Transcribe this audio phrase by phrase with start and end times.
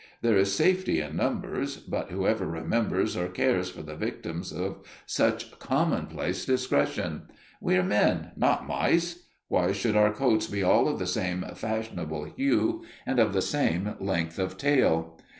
[0.23, 4.79] There is safety in numbers, but who ever remembers or cares for the victims of
[5.05, 7.27] such commonplace discretion?
[7.61, 12.33] We are men, not mice; why should our coats be all of the same fashionable
[12.35, 15.19] hue and of the same length of tail?